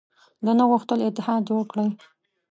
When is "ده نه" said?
0.45-0.63